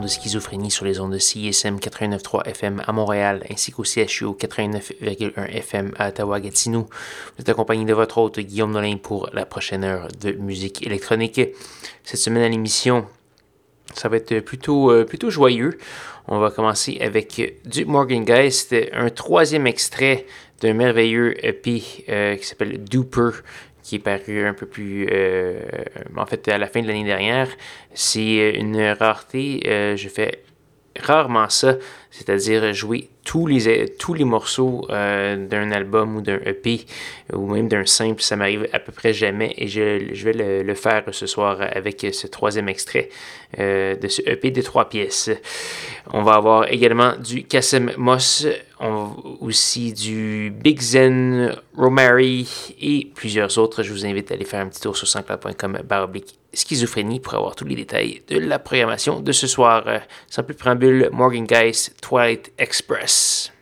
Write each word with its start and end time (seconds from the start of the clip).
De 0.00 0.08
Schizophrénie 0.08 0.70
sur 0.70 0.84
les 0.84 1.00
ondes 1.00 1.12
de 1.12 1.18
CISM 1.18 1.76
89.3 1.76 2.46
FM 2.46 2.82
à 2.86 2.92
Montréal 2.92 3.44
ainsi 3.50 3.72
qu'au 3.72 3.84
CHU 3.84 4.26
89.1 4.26 5.46
FM 5.48 5.92
à 5.98 6.08
Ottawa-Gatineau. 6.08 6.88
Vous 7.36 7.40
êtes 7.40 7.48
accompagné 7.48 7.84
de 7.84 7.94
votre 7.94 8.18
hôte 8.18 8.38
Guillaume 8.38 8.72
Nolin 8.72 8.96
pour 8.96 9.28
la 9.32 9.46
prochaine 9.46 9.84
heure 9.84 10.08
de 10.20 10.32
musique 10.32 10.86
électronique. 10.86 11.40
Cette 12.04 12.20
semaine 12.20 12.42
à 12.42 12.48
l'émission, 12.48 13.06
ça 13.94 14.08
va 14.08 14.16
être 14.16 14.40
plutôt, 14.40 14.90
euh, 14.90 15.04
plutôt 15.04 15.30
joyeux. 15.30 15.78
On 16.28 16.38
va 16.38 16.50
commencer 16.50 16.98
avec 17.00 17.60
du 17.64 17.84
Morgan 17.84 18.24
Geist, 18.24 18.74
un 18.92 19.10
troisième 19.10 19.66
extrait 19.66 20.26
d'un 20.60 20.72
merveilleux 20.72 21.34
EP 21.44 21.82
euh, 22.08 22.36
qui 22.36 22.46
s'appelle 22.46 22.82
Duper, 22.82 23.30
qui 23.86 23.94
est 23.94 24.00
paru 24.00 24.44
un 24.44 24.52
peu 24.52 24.66
plus, 24.66 25.06
euh, 25.12 25.60
en 26.16 26.26
fait, 26.26 26.48
à 26.48 26.58
la 26.58 26.66
fin 26.66 26.82
de 26.82 26.88
l'année 26.88 27.04
dernière. 27.04 27.48
C'est 27.94 28.50
une 28.56 28.80
rareté. 28.98 29.62
Euh, 29.68 29.96
je 29.96 30.08
fais 30.08 30.42
rarement 31.00 31.48
ça, 31.48 31.76
c'est-à-dire 32.10 32.72
jouer 32.72 33.10
tous 33.24 33.46
les, 33.46 33.88
tous 33.98 34.14
les 34.14 34.24
morceaux 34.24 34.86
euh, 34.90 35.36
d'un 35.36 35.70
album 35.72 36.16
ou 36.16 36.20
d'un 36.20 36.38
EP 36.46 36.86
ou 37.32 37.52
même 37.52 37.68
d'un 37.68 37.84
simple, 37.84 38.22
ça 38.22 38.36
m'arrive 38.36 38.68
à 38.72 38.78
peu 38.78 38.92
près 38.92 39.12
jamais 39.12 39.52
et 39.58 39.66
je, 39.66 40.24
vais 40.24 40.62
le, 40.62 40.74
faire 40.74 41.02
ce 41.10 41.26
soir 41.26 41.58
avec 41.60 42.06
ce 42.12 42.26
troisième 42.26 42.68
extrait 42.68 43.08
euh, 43.58 43.96
de 43.96 44.08
ce 44.08 44.22
EP 44.22 44.50
de 44.50 44.62
trois 44.62 44.88
pièces. 44.88 45.30
On 46.12 46.22
va 46.22 46.34
avoir 46.34 46.72
également 46.72 47.14
du 47.16 47.44
Kassem 47.44 47.92
Moss, 47.96 48.46
aussi 49.40 49.92
du 49.92 50.50
Big 50.50 50.80
Zen, 50.80 51.56
Romary 51.76 52.74
et 52.80 53.10
plusieurs 53.14 53.58
autres. 53.58 53.82
Je 53.82 53.92
vous 53.92 54.06
invite 54.06 54.30
à 54.30 54.34
aller 54.34 54.44
faire 54.44 54.60
un 54.60 54.68
petit 54.68 54.80
tour 54.80 54.96
sur 54.96 55.08
sanscloud.com 55.08 55.80
baroblique 55.84 56.38
schizophrénie 56.56 57.20
pour 57.20 57.34
avoir 57.34 57.54
tous 57.54 57.64
les 57.64 57.76
détails 57.76 58.22
de 58.28 58.38
la 58.38 58.58
programmation 58.58 59.20
de 59.20 59.32
ce 59.32 59.46
soir. 59.46 59.84
Sans 60.28 60.42
plus 60.42 60.54
préambule, 60.54 61.10
Morgan 61.12 61.46
Geist, 61.46 62.00
Twilight 62.00 62.52
Express. 62.58 63.52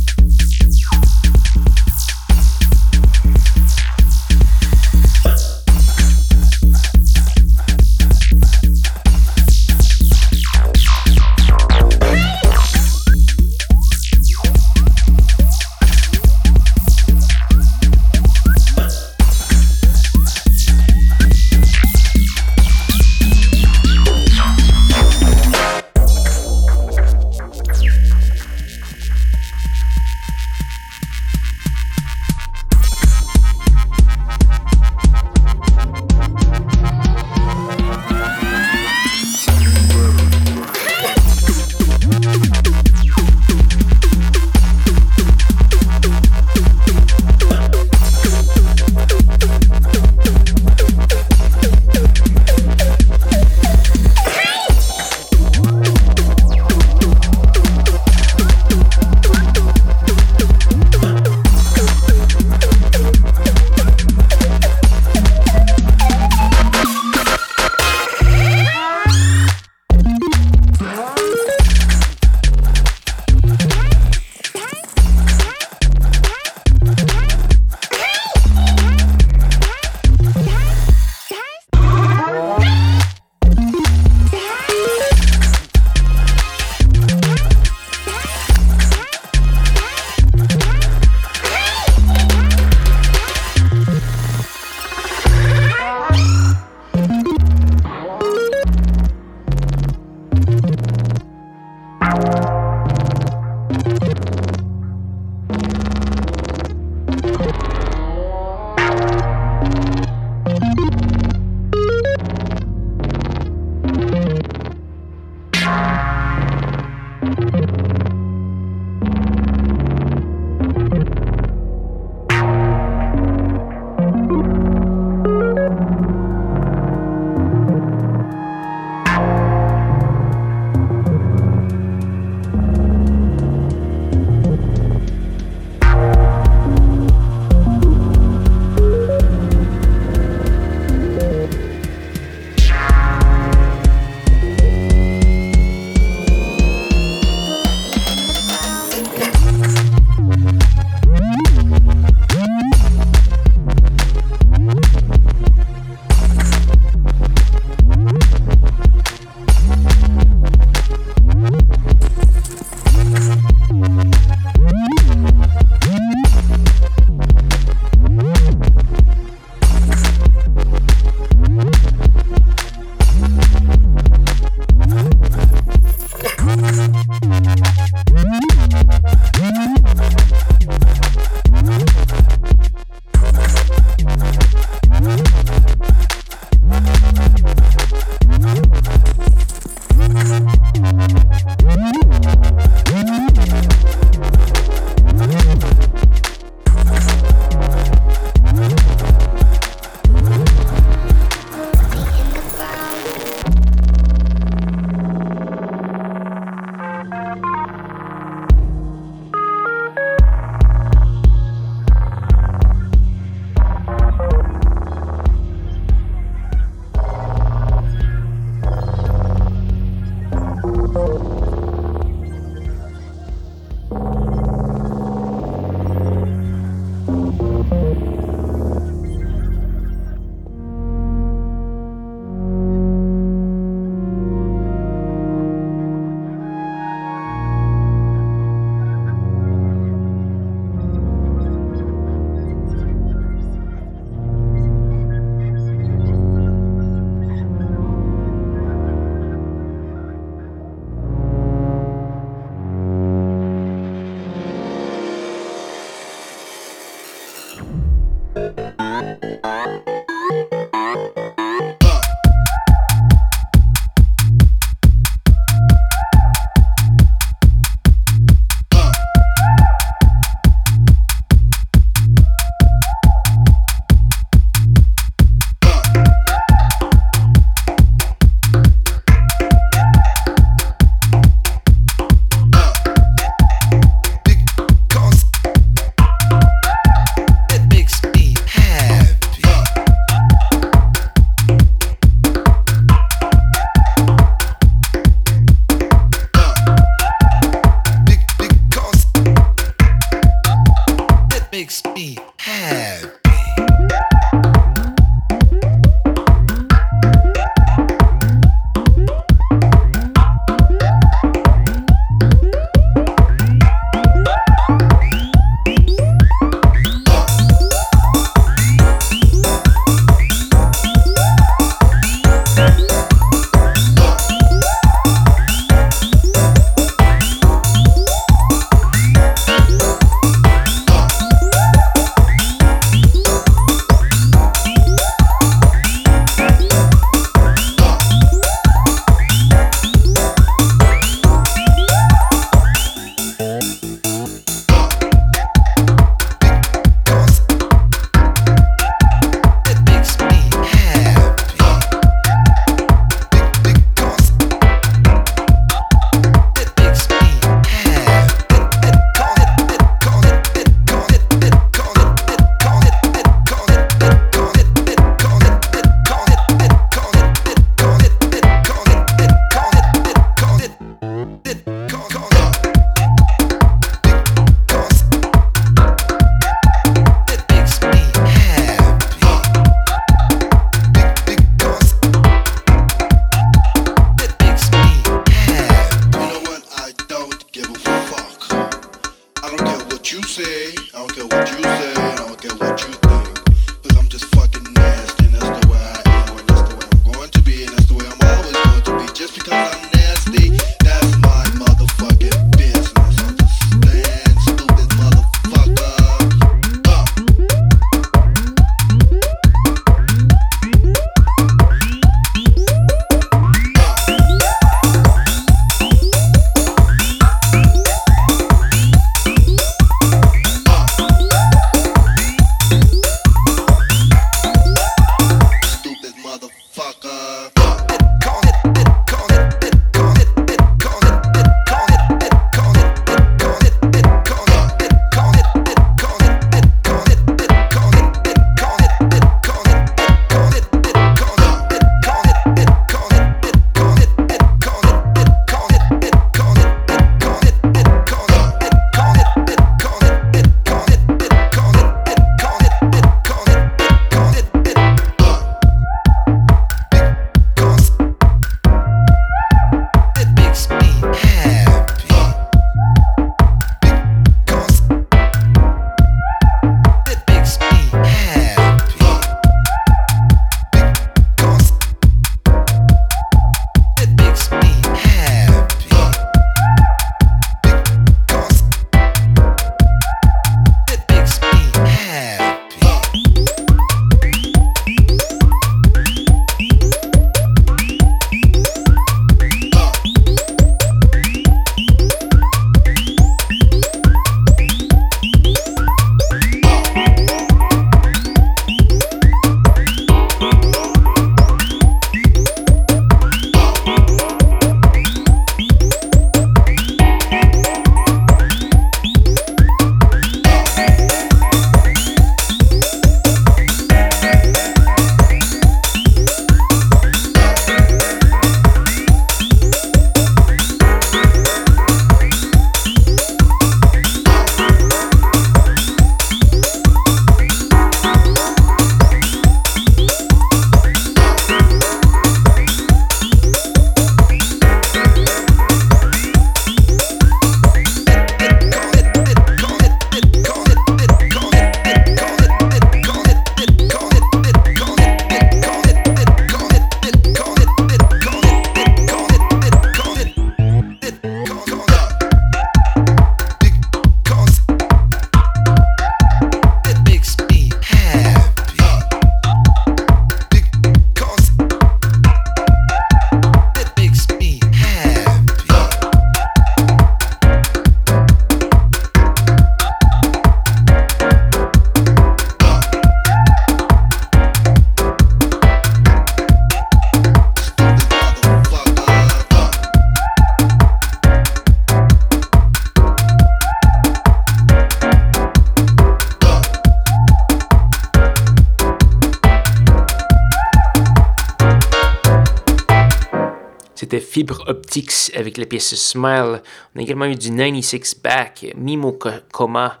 Avec 595.36 595.58
la 595.58 595.66
pièce 595.66 595.94
Smile. 595.94 596.62
On 596.94 596.98
a 596.98 597.02
également 597.02 597.26
eu 597.26 597.34
du 597.34 597.50
96 597.50 598.20
Back, 598.22 598.72
Mimo 598.76 599.18
Coma, 599.52 600.00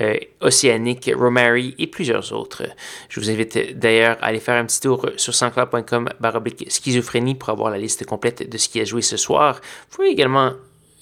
euh, 0.00 0.16
Océanique, 0.40 1.10
Romary 1.14 1.74
et 1.78 1.86
plusieurs 1.86 2.32
autres. 2.32 2.64
Je 3.08 3.20
vous 3.20 3.30
invite 3.30 3.78
d'ailleurs 3.78 4.16
à 4.20 4.26
aller 4.26 4.40
faire 4.40 4.56
un 4.56 4.66
petit 4.66 4.80
tour 4.80 5.06
sur 5.16 5.34
sanscloud.com 5.34 6.08
baroblique 6.20 6.70
schizophrénie 6.70 7.34
pour 7.34 7.50
avoir 7.50 7.70
la 7.70 7.78
liste 7.78 8.04
complète 8.04 8.48
de 8.48 8.58
ce 8.58 8.68
qui 8.68 8.80
a 8.80 8.84
joué 8.84 9.02
ce 9.02 9.16
soir. 9.16 9.60
Vous 9.90 9.96
pouvez 9.96 10.08
également 10.08 10.52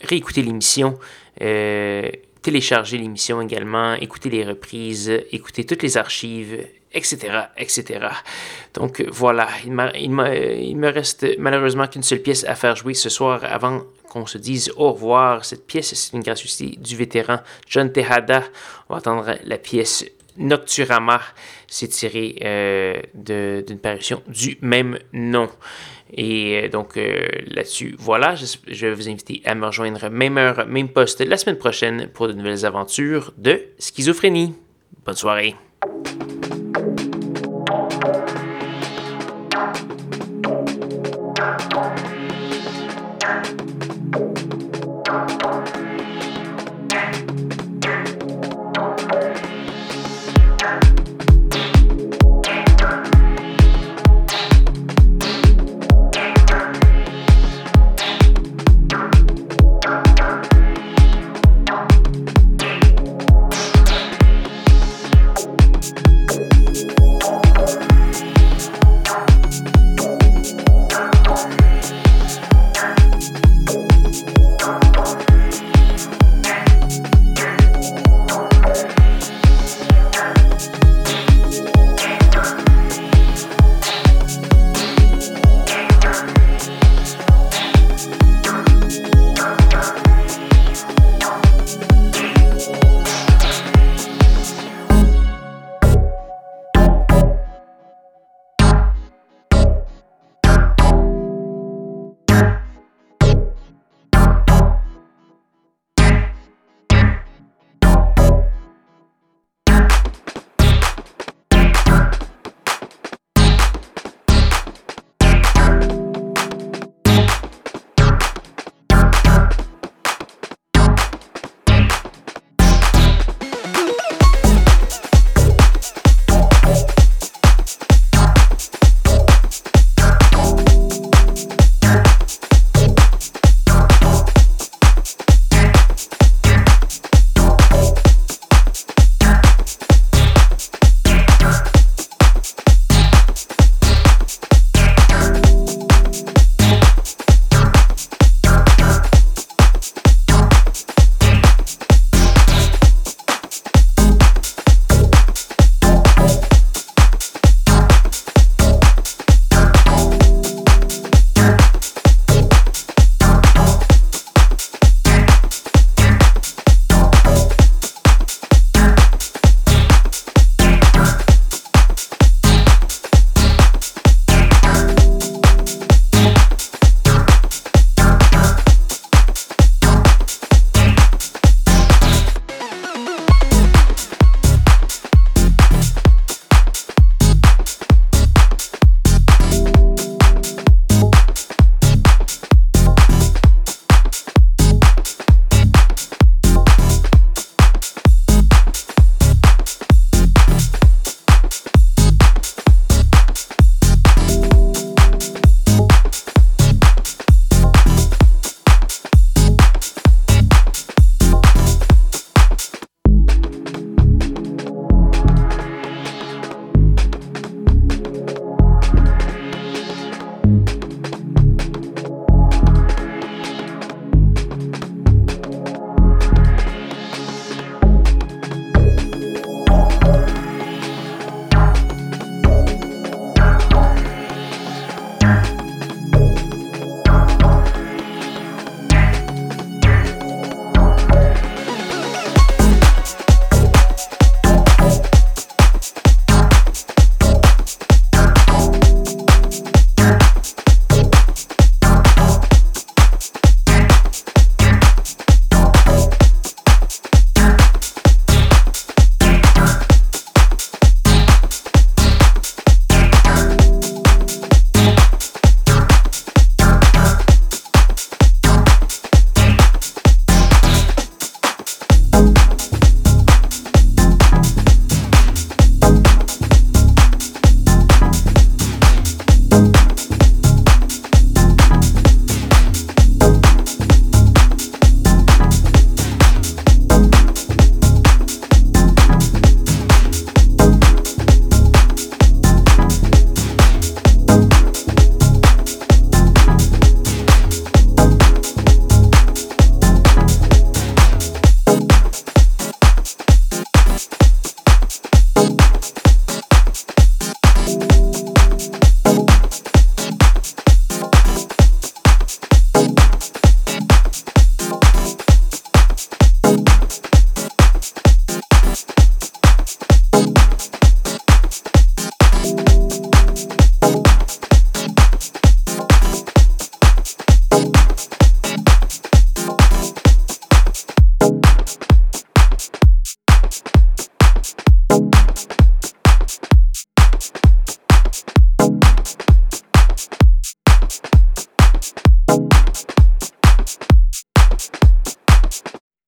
réécouter 0.03 0.43
l'émission. 0.43 0.99
Euh, 1.41 2.09
télécharger 2.43 2.99
l'émission 2.99 3.41
également, 3.41 3.95
écouter 3.95 4.31
les 4.31 4.45
reprises, 4.45 5.11
écouter 5.31 5.65
toutes 5.65 5.83
les 5.83 5.97
archives, 5.97 6.67
etc., 6.93 7.45
etc. 7.57 8.09
Donc 8.75 9.03
voilà, 9.11 9.49
il, 9.65 9.73
il, 9.95 10.11
il 10.63 10.77
me 10.77 10.89
reste 10.89 11.27
malheureusement 11.39 11.87
qu'une 11.87 12.03
seule 12.03 12.21
pièce 12.21 12.45
à 12.45 12.55
faire 12.55 12.77
jouer 12.77 12.95
ce 12.95 13.09
soir 13.09 13.41
avant 13.45 13.83
qu'on 14.11 14.27
se 14.27 14.39
dise 14.39 14.73
au 14.77 14.93
revoir. 14.93 15.45
Cette 15.45 15.67
pièce, 15.67 15.95
c'est 15.95 16.17
une 16.17 16.23
gratuité 16.23 16.77
du 16.79 16.97
vétéran 16.97 17.39
John 17.67 17.91
Tejada. 17.91 18.43
On 18.89 18.95
va 18.95 18.99
entendre 18.99 19.37
la 19.45 19.59
pièce 19.59 20.05
Nocturama. 20.37 21.21
C'est 21.67 21.89
tiré 21.89 22.37
euh, 22.45 23.01
d'une 23.15 23.79
parution 23.79 24.23
du 24.27 24.59
même 24.61 24.99
nom. 25.13 25.49
Et 26.13 26.65
euh, 26.65 26.69
donc 26.69 26.97
euh, 26.97 27.25
là-dessus, 27.47 27.95
voilà, 27.99 28.35
je, 28.35 28.45
je, 28.67 28.87
vais 28.89 28.95
vous 28.95 29.09
inviter 29.09 29.43
à 29.45 29.55
me 29.55 29.67
rejoindre 29.67 30.11
même 30.11 30.39
heure, 30.39 30.67
même 30.67 30.89
poste 30.89 31.21
la 31.21 31.37
semaine 31.37 31.59
prochaine 31.59 32.09
pour 32.09 32.27
de 32.27 32.33
nouvelles 32.33 32.67
aventures 32.67 33.33
de 33.39 33.63
schizophrénie. 33.79 34.55
Bonne 35.05 35.15
soirée. 35.15 35.55